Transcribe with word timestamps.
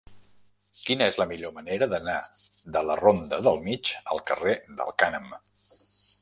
Quina 0.85 1.09
és 1.11 1.19
la 1.21 1.27
millor 1.31 1.53
manera 1.57 1.87
d'anar 1.91 2.15
de 2.77 2.83
la 2.87 2.97
ronda 3.03 3.39
del 3.49 3.61
Mig 3.67 3.93
al 4.15 4.23
carrer 4.31 4.57
del 4.81 4.91
Cànem? 5.05 5.31